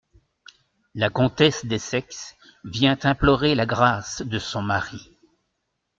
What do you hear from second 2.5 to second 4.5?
vient implorer la grace de